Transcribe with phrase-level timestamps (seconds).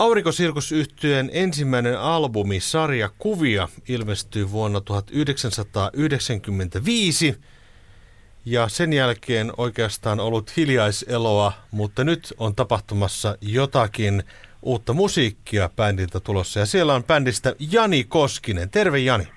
[0.00, 7.40] Aurinkosirkusyhtyeen ensimmäinen albumi Sarja Kuvia ilmestyi vuonna 1995
[8.46, 14.22] ja sen jälkeen oikeastaan ollut hiljaiseloa, mutta nyt on tapahtumassa jotakin
[14.62, 18.70] uutta musiikkia bändiltä tulossa ja siellä on bändistä Jani Koskinen.
[18.70, 19.28] Terve Jani.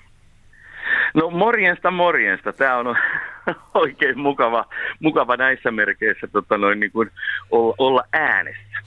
[1.14, 2.52] No morjensta morjensta.
[2.52, 2.96] Tämä on
[3.74, 4.64] oikein mukava,
[5.00, 7.10] mukava näissä merkeissä tota noin, niin kuin
[7.50, 8.78] olla, olla äänessä.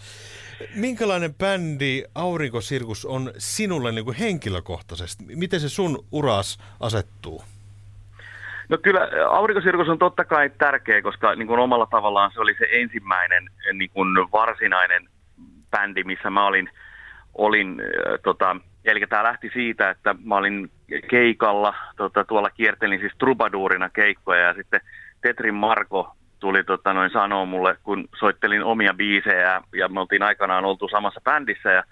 [0.76, 5.24] Minkälainen bändi Aurinkosirkus on sinulle niin kuin henkilökohtaisesti?
[5.36, 7.44] Miten se sun uras asettuu?
[8.70, 12.68] No kyllä Aurinkosirkus on totta kai tärkeä, koska niin kuin omalla tavallaan se oli se
[12.72, 15.10] ensimmäinen niin kuin varsinainen
[15.72, 16.70] bändi, missä mä olin,
[17.34, 18.56] olin äh, tota,
[18.86, 20.72] eli tämä lähti siitä, että mä olin
[21.10, 24.82] keikalla, tota, tuolla kiertelin siis trubaduurina keikkoja ja sitten
[25.22, 30.66] Tetrin Marko tuli tota, noin sanoa mulle, kun soittelin omia biisejä ja me oltiin aikanaan
[30.66, 31.84] oltu samassa bändissä ja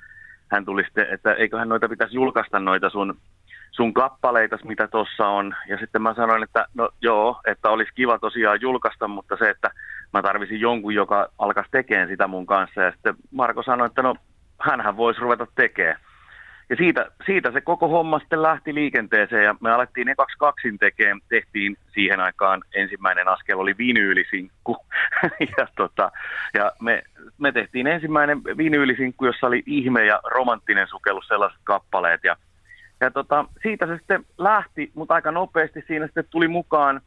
[0.52, 3.18] hän tuli sitten, että eiköhän noita pitäisi julkaista noita sun,
[3.72, 5.56] sun kappaleita, mitä tuossa on.
[5.68, 9.72] Ja sitten mä sanoin, että no joo, että olisi kiva tosiaan julkaista, mutta se, että
[10.14, 12.82] mä tarvisin jonkun, joka alkaisi tekemään sitä mun kanssa.
[12.82, 14.16] Ja sitten Marko sanoi, että no
[14.60, 16.00] hänhän voisi ruveta tekemään.
[16.70, 20.78] Ja siitä, siitä se koko homma sitten lähti liikenteeseen ja me alettiin ne kaksi kaksin
[20.78, 21.20] tekemään.
[21.30, 24.78] Tehtiin siihen aikaan ensimmäinen askel oli vinyylisinkku.
[25.58, 26.12] ja tota,
[26.54, 27.04] ja me,
[27.38, 32.24] me tehtiin ensimmäinen vinyylisinkku, jossa oli ihme ja romanttinen sukellus sellaiset kappaleet.
[32.24, 32.38] Ja,
[33.02, 37.02] ja tota, siitä se sitten lähti, mutta aika nopeasti siinä sitten tuli mukaan,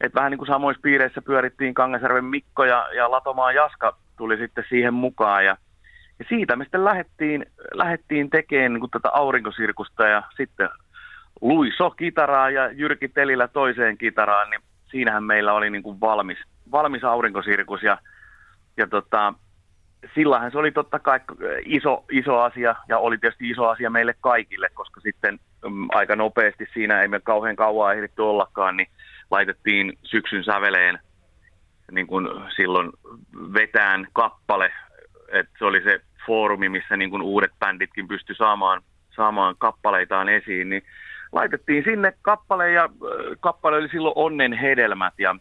[0.00, 4.64] että vähän niin kuin samoissa piireissä pyörittiin Kangasjärven Mikko ja, ja Latomaan Jaska tuli sitten
[4.68, 5.44] siihen mukaan.
[5.44, 5.56] Ja
[6.18, 10.68] ja siitä me sitten lähdettiin, lähdettiin tekemään niin tätä aurinkosirkusta ja sitten
[11.40, 16.38] Luiso kitaraa ja Jyrki Telillä toiseen kitaraan, niin siinähän meillä oli niin kuin valmis,
[16.72, 17.98] valmis aurinkosirkus ja,
[18.76, 19.34] ja tota,
[20.14, 21.20] sillähän se oli totta kai
[21.64, 26.66] iso, iso asia ja oli tietysti iso asia meille kaikille, koska sitten mm, aika nopeasti
[26.74, 28.88] siinä ei me kauhean kauan ehditty ollakaan, niin
[29.30, 30.98] laitettiin syksyn säveleen
[31.92, 32.90] niin kuin silloin
[33.54, 34.72] vetään kappale
[35.34, 40.68] että se oli se foorumi, missä niin kuin uudet bänditkin pysty saamaan, saamaan kappaleitaan esiin,
[40.68, 40.82] niin
[41.32, 42.88] laitettiin sinne kappale ja
[43.40, 45.14] kappale oli silloin Onnen hedelmät.
[45.18, 45.36] Ja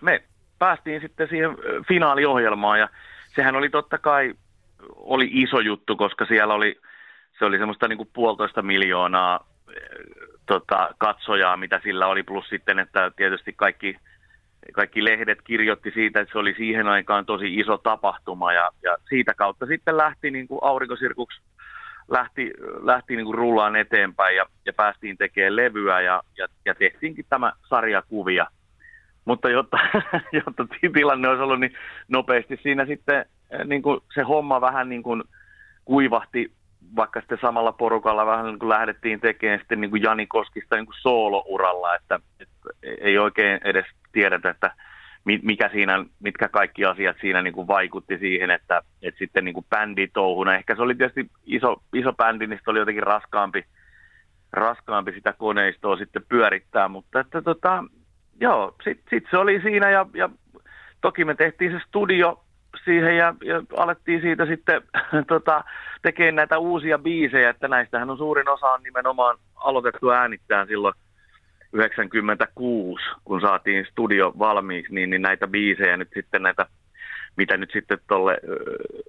[0.00, 0.22] me
[0.58, 1.50] päästiin sitten siihen
[1.88, 2.78] finaaliohjelmaan.
[2.78, 2.88] Ja
[3.34, 4.34] sehän oli totta kai
[4.96, 6.80] oli iso juttu, koska siellä oli,
[7.38, 9.46] se oli semmoista niin kuin puolitoista miljoonaa
[10.46, 13.96] tota, katsojaa, mitä sillä oli, plus sitten, että tietysti kaikki
[14.72, 19.34] kaikki lehdet kirjoitti siitä, että se oli siihen aikaan tosi iso tapahtuma ja, ja siitä
[19.34, 21.40] kautta sitten lähti niin kuin aurinkosirkuksi
[22.08, 22.52] lähti,
[22.82, 27.52] lähti niin kuin rullaan eteenpäin ja, ja päästiin tekemään levyä ja, ja, ja tehtiinkin tämä
[27.68, 28.46] sarjakuvia.
[29.24, 29.78] Mutta jotta,
[30.44, 31.74] jotta tilanne olisi ollut niin
[32.08, 35.22] nopeasti siinä sitten eh, niin kuin se homma vähän niin kuin
[35.84, 36.52] kuivahti,
[36.96, 40.86] vaikka sitten samalla porukalla vähän niin kuin lähdettiin tekemään sitten niin kuin Jani Koskista niin
[40.86, 44.70] kuin soolouralla, että, että ei oikein edes tiedetä, että
[45.24, 49.66] mikä siinä, mitkä kaikki asiat siinä niin kuin vaikutti siihen, että, että sitten niin kuin
[49.70, 53.64] bänditouhuna, ehkä se oli tietysti iso, iso bändi, niin oli jotenkin raskaampi,
[54.52, 57.84] raskaampi sitä koneistoa sitten pyörittää, mutta että tota,
[58.40, 60.28] joo, sitten sit se oli siinä ja, ja
[61.00, 62.44] toki me tehtiin se studio
[62.84, 64.82] siihen ja, ja alettiin siitä sitten
[65.28, 65.64] tota,
[66.02, 70.94] tekemään näitä uusia biisejä, että näistähän on suurin osa on nimenomaan aloitettu äänittää silloin
[71.72, 76.66] 96, kun saatiin studio valmiiksi, niin, niin näitä biisejä nyt sitten näitä,
[77.36, 78.38] mitä nyt sitten tuolle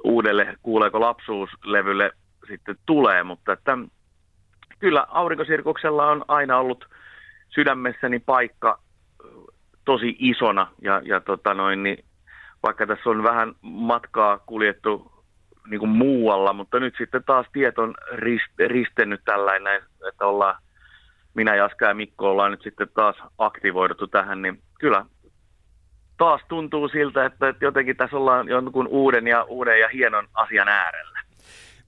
[0.03, 2.11] uudelle Kuuleeko lapsuuslevylle
[2.47, 3.77] sitten tulee, mutta että
[4.79, 6.85] kyllä Aurinkosirkuksella on aina ollut
[7.49, 8.79] sydämessäni paikka
[9.85, 10.67] tosi isona.
[10.81, 12.05] Ja, ja tota noin, niin
[12.63, 15.11] vaikka tässä on vähän matkaa kuljettu
[15.67, 20.55] niin kuin muualla, mutta nyt sitten taas tiet on rist, ristennyt tällainen, että ollaan
[21.47, 25.05] Jaska ja Mikko ollaan nyt sitten taas aktivoiduttu tähän, niin kyllä
[26.17, 31.19] taas tuntuu siltä, että, jotenkin tässä ollaan jonkun uuden ja, uuden ja hienon asian äärellä.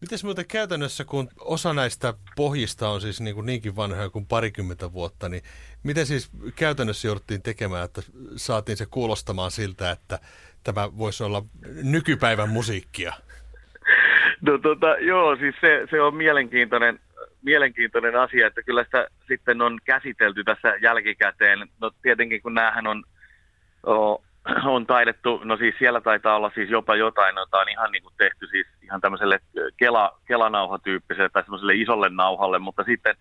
[0.02, 4.94] Mites muuten käytännössä, kun osa näistä pohjista on siis niin kuin niinkin vanhoja kuin parikymmentä
[4.94, 5.44] vuotta, niin
[5.84, 8.02] miten siis käytännössä jouduttiin tekemään, että
[8.36, 10.20] saatiin se kuulostamaan siltä, että
[10.64, 11.44] tämä voisi olla
[11.84, 13.14] nykypäivän musiikkia?
[14.42, 17.00] No tota, joo, siis se, se on mielenkiintoinen,
[17.42, 21.68] mielenkiintoinen asia, että kyllä sitä sitten on käsitelty tässä jälkikäteen.
[21.82, 23.04] No tietenkin kun näähän on,
[24.66, 28.14] on taidettu, no siis siellä taitaa olla siis jopa jotain, jota on ihan niin kuin
[28.18, 29.40] tehty siis ihan tämmöiselle
[29.78, 33.16] kela, kelanauhatyyppiselle tai semmoiselle isolle nauhalle, mutta sitten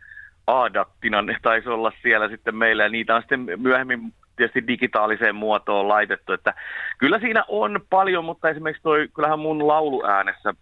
[0.47, 4.01] Adattina ne taisi olla siellä sitten meillä ja niitä on sitten myöhemmin
[4.37, 6.55] tietysti digitaaliseen muotoon laitettu, että
[6.99, 10.55] kyllä siinä on paljon, mutta esimerkiksi toi, kyllähän mun lauluäänessä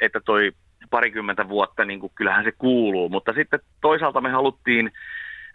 [0.00, 0.52] että toi
[0.90, 4.92] parikymmentä vuotta, niin kuin, kyllähän se kuuluu, mutta sitten toisaalta me haluttiin,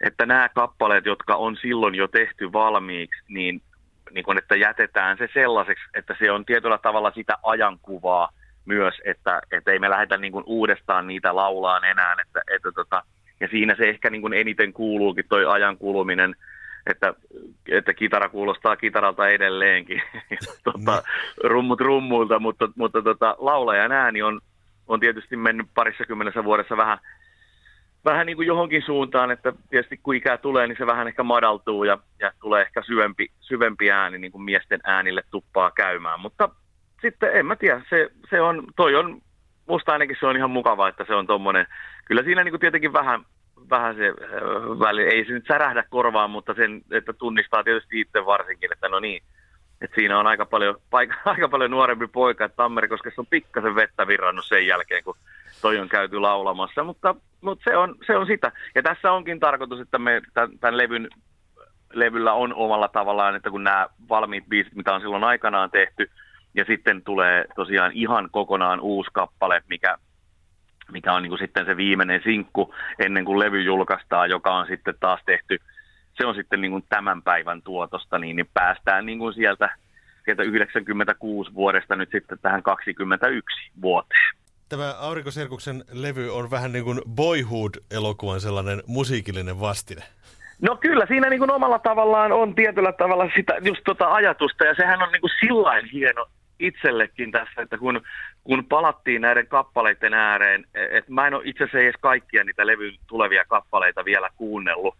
[0.00, 3.62] että nämä kappaleet, jotka on silloin jo tehty valmiiksi, niin,
[4.10, 8.28] niin kuin, että jätetään se sellaiseksi, että se on tietyllä tavalla sitä ajankuvaa
[8.64, 13.02] myös, että, että ei me lähdetä niin kuin uudestaan niitä laulaan enää, että, että tota,
[13.40, 16.36] ja siinä se ehkä niin kuin eniten kuuluukin toi ajan kuluminen,
[16.86, 17.14] että,
[17.68, 20.02] että kitara kuulostaa kitaralta edelleenkin,
[20.64, 21.50] tota, niin.
[21.50, 24.40] rummut rummuilta, mutta, mutta tota, laulajan ääni on,
[24.88, 26.98] on tietysti mennyt parissa kymmenessä vuodessa vähän,
[28.04, 31.84] vähän niin kuin johonkin suuntaan, että tietysti kun ikää tulee, niin se vähän ehkä madaltuu
[31.84, 36.20] ja, ja tulee ehkä syvempi, syvempi ääni, niin kuin miesten äänille tuppaa käymään.
[36.20, 36.48] Mutta
[37.02, 39.20] sitten en mä tiedä, se, se on, toi on,
[39.68, 41.66] musta ainakin se on ihan mukava, että se on tommonen,
[42.04, 43.24] kyllä siinä niin kuin tietenkin vähän,
[43.70, 44.12] vähän se
[44.78, 49.00] väli, ei se nyt särähdä korvaan, mutta sen, että tunnistaa tietysti itse varsinkin, että no
[49.00, 49.22] niin,
[49.84, 54.06] että siinä on aika paljon, paik- aika paljon nuorempi poika, että Tammerikoskessa on pikkasen vettä
[54.06, 55.16] virrannut sen jälkeen, kun
[55.62, 58.52] toi on käyty laulamassa, mutta, mutta se, on, se on sitä.
[58.74, 61.08] Ja tässä onkin tarkoitus, että me tämän, tämän levyn,
[61.92, 66.10] levyllä on omalla tavallaan, että kun nämä valmiit biisit, mitä on silloin aikanaan tehty,
[66.54, 69.98] ja sitten tulee tosiaan ihan kokonaan uusi kappale, mikä,
[70.92, 74.94] mikä on niin kuin sitten se viimeinen sinkku ennen kuin levy julkaistaan, joka on sitten
[75.00, 75.58] taas tehty,
[76.16, 79.68] se on sitten niin kuin tämän päivän tuotosta, niin, niin päästään niin kuin sieltä,
[80.24, 84.34] sieltä 96 vuodesta nyt sitten tähän 21 vuoteen.
[84.68, 90.02] Tämä Aurinkosirkuksen levy on vähän niin kuin Boyhood-elokuvan sellainen musiikillinen vastine.
[90.62, 94.74] No kyllä, siinä niin kuin omalla tavallaan on tietyllä tavalla sitä just tota ajatusta, ja
[94.74, 96.26] sehän on niin kuin sillain hieno
[96.58, 98.00] itsellekin tässä, että kun,
[98.44, 102.94] kun palattiin näiden kappaleiden ääreen, että mä en ole itse asiassa edes kaikkia niitä levyn
[103.06, 104.94] tulevia kappaleita vielä kuunnellut,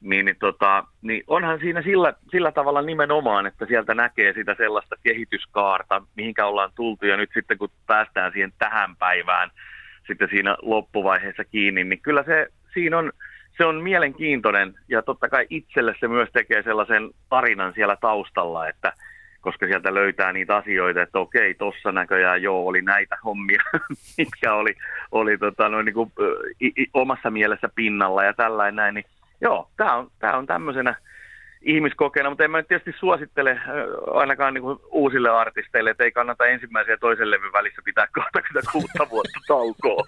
[0.00, 4.96] niin, niin, tota, niin onhan siinä sillä, sillä tavalla nimenomaan, että sieltä näkee sitä sellaista
[5.02, 9.50] kehityskaarta, mihinkä ollaan tultu, ja nyt sitten kun päästään siihen tähän päivään,
[10.06, 13.12] sitten siinä loppuvaiheessa kiinni, niin kyllä se siinä on,
[13.56, 18.92] se on mielenkiintoinen, ja totta kai itselle se myös tekee sellaisen tarinan siellä taustalla, että–
[19.40, 23.62] koska sieltä löytää niitä asioita, että okei, tuossa näköjään joo, oli näitä hommia,
[24.18, 24.74] mitkä oli,
[25.12, 26.12] oli tota, noin niin kuin,
[26.62, 29.04] i, i, omassa mielessä pinnalla ja tällainen näin, niin
[29.40, 30.94] joo, tämä on, tää on tämmöisenä
[31.62, 33.60] ihmiskokeena, mutta en mä nyt tietysti suosittele
[34.14, 39.40] ainakaan niin uusille artisteille, että ei kannata ensimmäisen ja toisen levyn välissä pitää 26 vuotta
[39.48, 40.04] taukoa.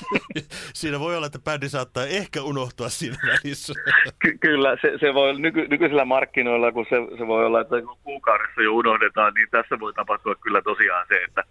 [0.80, 3.72] siinä voi olla, että bändi saattaa ehkä unohtua siinä välissä.
[4.22, 8.62] Ky- kyllä, se, se voi nyky- nykyisillä markkinoilla, kun se, se voi olla, että kuukaudessa
[8.62, 11.44] jo unohdetaan, niin tässä voi tapahtua kyllä tosiaan se, että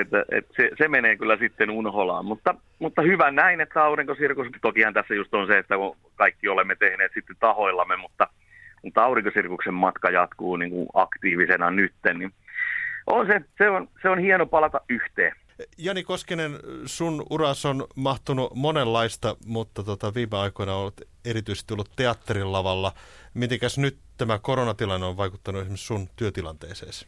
[0.00, 2.24] että, että se, se, menee kyllä sitten unholaan.
[2.24, 5.74] Mutta, mutta hyvä näin, että aurinkosirkus, tokihan tässä just on se, että
[6.14, 8.28] kaikki olemme tehneet sitten tahoillamme, mutta–
[8.86, 12.32] mutta aurinkosirkuksen matka jatkuu niin kuin aktiivisena nytten, niin
[13.06, 15.32] on se, se, on, se on hieno palata yhteen.
[15.78, 16.52] Jani Koskinen,
[16.86, 22.92] sun uras on mahtunut monenlaista, mutta tota, viime aikoina olet erityisesti ollut teatterin lavalla.
[23.34, 27.06] Mitenkäs nyt tämä koronatilanne on vaikuttanut esimerkiksi sun työtilanteeseesi?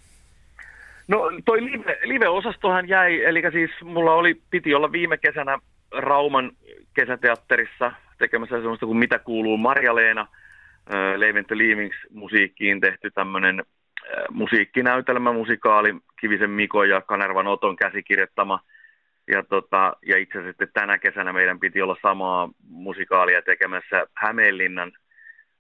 [1.09, 5.59] No toi live, live-osastohan jäi, eli siis mulla oli, piti olla viime kesänä
[5.93, 6.53] Rauman
[6.95, 10.27] kesäteatterissa tekemässä sellaista kuin Mitä kuuluu Marja-Leena–
[11.17, 13.63] Leiventö Leavings musiikkiin tehty tämmöinen
[14.31, 18.61] musiikkinäytelmä, musikaali, Kivisen Miko ja Kanervan Oton käsikirjoittama.
[19.31, 24.93] Ja, tota, ja itse asiassa tänä kesänä meidän piti olla samaa musikaalia tekemässä Hämeenlinnan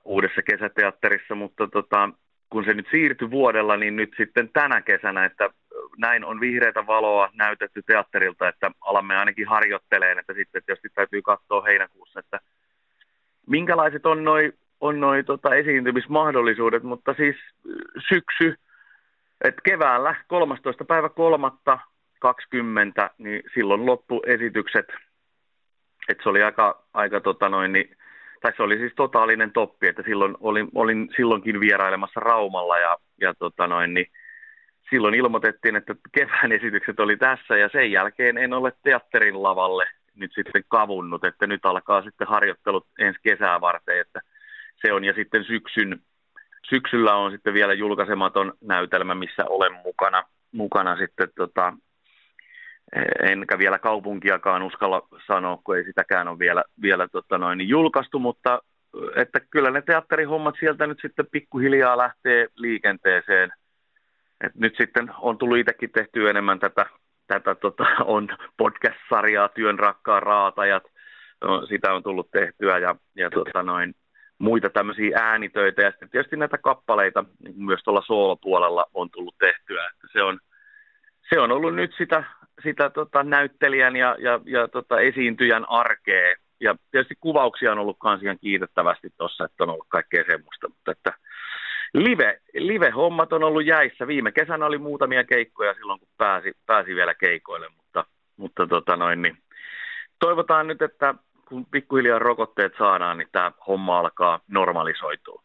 [0.04, 2.11] uudessa kesäteatterissa, mutta tota,
[2.50, 5.50] kun se nyt siirtyi vuodella, niin nyt sitten tänä kesänä, että
[5.98, 11.62] näin on vihreätä valoa näytetty teatterilta, että alamme ainakin harjoitteleen, että sitten tietysti täytyy katsoa
[11.62, 12.40] heinäkuussa, että
[13.46, 17.36] minkälaiset on noin on noin tota, esiintymismahdollisuudet, mutta siis
[18.08, 18.54] syksy,
[19.44, 20.84] että keväällä 13.
[20.84, 21.50] päivä 3.
[22.20, 24.86] 20, niin silloin loppuesitykset,
[26.08, 27.96] että se oli aika, aika tota noin, niin,
[28.40, 33.35] tai se oli siis totaalinen toppi, että silloin olin, olin silloinkin vierailemassa Raumalla ja, ja
[33.35, 34.07] tota noin, niin
[34.90, 39.87] silloin ilmoitettiin, että kevään esitykset oli tässä ja sen jälkeen en ole teatterin lavalle
[40.18, 44.21] nyt sitten kavunnut, että nyt alkaa sitten harjoittelut ensi kesää varten, että
[44.87, 45.04] se on.
[45.04, 46.00] Ja sitten syksyn,
[46.71, 51.73] syksyllä on sitten vielä julkaisematon näytelmä, missä olen mukana, mukana sitten tota,
[53.23, 58.62] enkä vielä kaupunkiakaan uskalla sanoa, kun ei sitäkään ole vielä, vielä tota noin, julkaistu, mutta
[59.16, 63.52] että kyllä ne teatterihommat sieltä nyt sitten pikkuhiljaa lähtee liikenteeseen.
[64.40, 66.87] Et nyt sitten on tullut itsekin tehty enemmän tätä,
[67.26, 70.83] tätä tota, on podcast-sarjaa Työn rakkaan raatajat,
[71.40, 73.95] no, sitä on tullut tehtyä ja, ja tota noin,
[74.38, 79.90] muita tämmöisiä äänitöitä ja sitten tietysti näitä kappaleita niin myös tuolla soolopuolella on tullut tehtyä.
[80.12, 80.38] Se, on,
[81.28, 82.25] se on ollut nyt sitä,
[82.62, 86.34] sitä tota, näyttelijän ja, ja, ja tota, esiintyjän arkea.
[86.60, 90.90] Ja tietysti kuvauksia on ollut kans ihan kiitettävästi tuossa, että on ollut kaikkea semmoista, mutta
[90.90, 91.12] että
[91.94, 94.06] live, live-hommat on ollut jäissä.
[94.06, 98.04] Viime kesänä oli muutamia keikkoja silloin, kun pääsi, pääsi vielä keikoille, mutta,
[98.36, 99.38] mutta tota noin, niin
[100.18, 101.14] toivotaan nyt, että
[101.48, 105.42] kun pikkuhiljaa rokotteet saadaan, niin tämä homma alkaa normalisoitua.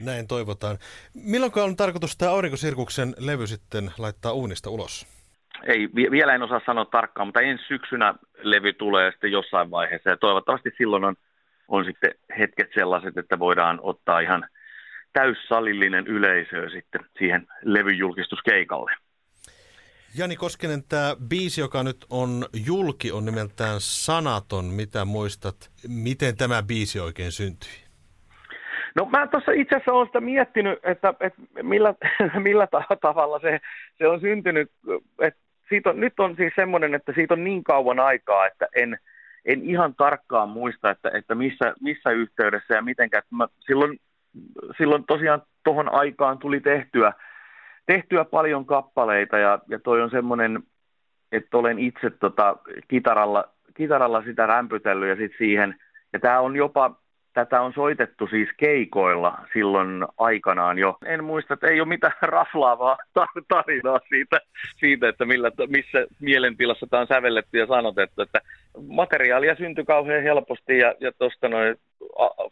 [0.00, 0.78] Näin toivotaan.
[1.14, 5.17] Milloin on tarkoitus tämä Aurinkosirkuksen levy sitten laittaa uunista ulos?
[5.66, 10.10] Ei, vielä en osaa sanoa tarkkaan, mutta ensi syksynä levy tulee sitten jossain vaiheessa.
[10.10, 11.16] Ja toivottavasti silloin on,
[11.68, 14.48] on sitten hetket sellaiset, että voidaan ottaa ihan
[15.12, 18.92] täyssalillinen yleisö sitten siihen levyjulkistuskeikalle.
[20.18, 24.64] Jani Koskinen, tämä biisi, joka nyt on julki, on nimeltään Sanaton.
[24.64, 27.88] Mitä muistat, miten tämä biisi oikein syntyi?
[28.94, 31.94] No mä tuossa itse asiassa olen sitä miettinyt, että, että millä,
[32.48, 32.68] millä
[33.00, 33.60] tavalla se,
[33.98, 34.70] se on syntynyt.
[35.20, 38.98] Että siitä on, nyt on siis semmoinen, että siitä on niin kauan aikaa, että en,
[39.44, 43.22] en ihan tarkkaan muista, että, että missä, missä yhteydessä ja mitenkään.
[43.30, 44.00] Mä silloin,
[44.78, 47.12] silloin tosiaan tuohon aikaan tuli tehtyä–
[47.88, 50.62] tehtyä paljon kappaleita ja, ja toi on semmoinen,
[51.32, 52.56] että olen itse tota,
[52.88, 53.44] kitaralla,
[53.74, 55.76] kitaralla sitä rämpytellyt ja sitten siihen,
[56.12, 57.00] ja tämä on jopa,
[57.38, 60.98] tätä on soitettu siis keikoilla silloin aikanaan jo.
[61.04, 62.98] En muista, että ei ole mitään raflaavaa
[63.48, 64.40] tarinaa siitä,
[64.76, 68.40] siitä että millä, missä mielentilassa tämä on sävelletty ja sanotettu, että
[68.88, 71.76] materiaalia syntyi kauhean helposti ja, ja tuosta noin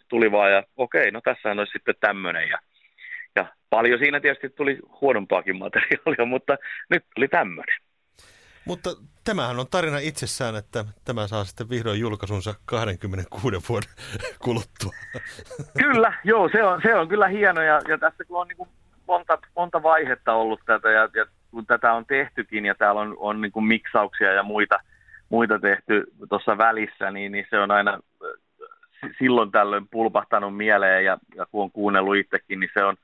[0.09, 2.59] tuli vaan ja okei, no tässähän olisi sitten tämmöinen ja
[3.37, 6.57] ja paljon siinä tietysti tuli huonompaakin materiaalia, mutta
[6.91, 7.77] nyt oli tämmöinen.
[8.67, 8.91] Mutta
[9.25, 13.91] tämähän on tarina itsessään, että tämä saa sitten vihdoin julkaisunsa 26 vuoden
[14.45, 14.93] kuluttua.
[15.79, 18.69] Kyllä, joo, se on, se on kyllä hieno ja, ja tässä kun on niin kuin
[19.09, 23.41] monta, monta vaihetta ollut tätä ja, ja kun tätä on tehtykin ja täällä on, on
[23.41, 24.77] niin kuin miksauksia ja muita,
[25.29, 28.01] muita tehty tuossa välissä, niin, niin se on aina
[29.19, 32.97] silloin tällöin pulpahtanut mieleen ja, ja kun on kuunnellut itsekin, niin se on,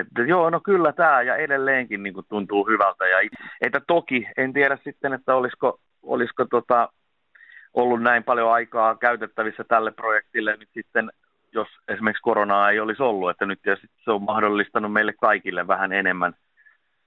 [0.00, 3.06] että joo, no kyllä tämä ja edelleenkin niin kuin tuntuu hyvältä.
[3.06, 3.18] Ja,
[3.60, 6.88] että toki en tiedä sitten, että olisiko, olisiko tota,
[7.74, 11.10] ollut näin paljon aikaa käytettävissä tälle projektille nyt sitten,
[11.52, 13.30] jos esimerkiksi koronaa ei olisi ollut.
[13.30, 13.60] Että nyt
[14.04, 16.34] se on mahdollistanut meille kaikille vähän enemmän,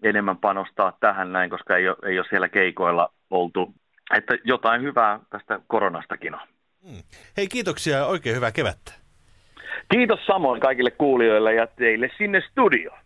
[0.04, 3.74] enemmän panostaa tähän näin, koska ei ole, ei ole siellä keikoilla oltu.
[4.16, 6.48] Että jotain hyvää tästä koronastakin on.
[6.90, 7.04] Hmm.
[7.38, 9.07] Hei, kiitoksia ja oikein hyvää kevättä.
[9.92, 13.00] Kiitos samoin kaikille kuulijoille ja teille sinne studioon.